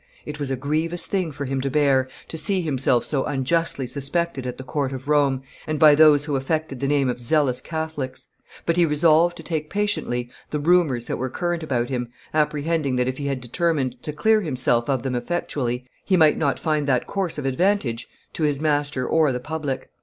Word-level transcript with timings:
"It 0.25 0.39
was 0.39 0.49
a 0.49 0.55
grievous 0.55 1.05
thing 1.05 1.31
for 1.31 1.45
him 1.45 1.61
to 1.61 1.69
bear, 1.69 2.09
to 2.29 2.35
see 2.35 2.61
himself 2.61 3.05
so 3.05 3.23
unjustly 3.25 3.85
suspected 3.85 4.47
at 4.47 4.57
the 4.57 4.63
court 4.63 4.91
of 4.93 5.07
Rome, 5.07 5.43
and 5.67 5.77
by 5.77 5.93
those 5.93 6.25
who 6.25 6.35
affected 6.35 6.79
the 6.79 6.87
name 6.87 7.07
of 7.07 7.19
zealous 7.19 7.61
Catholics; 7.61 8.25
but 8.65 8.77
he 8.77 8.85
resolved 8.87 9.37
to 9.37 9.43
take 9.43 9.69
patiently 9.69 10.31
the 10.49 10.59
rumors 10.59 11.05
that 11.05 11.17
were 11.17 11.29
current 11.29 11.61
about 11.61 11.89
him, 11.89 12.07
apprehending 12.33 12.95
that 12.95 13.07
if 13.07 13.19
he 13.19 13.27
had 13.27 13.41
determined 13.41 14.01
to 14.01 14.11
clear 14.11 14.41
himself 14.41 14.89
of 14.89 15.03
them 15.03 15.13
effectually, 15.13 15.85
he 16.03 16.17
might 16.17 16.35
not 16.35 16.57
find 16.57 16.87
that 16.87 17.05
course 17.05 17.37
of 17.37 17.45
advantage 17.45 18.07
to 18.33 18.41
his 18.41 18.59
master 18.59 19.05
or 19.05 19.31
the 19.31 19.39
public." 19.39 19.91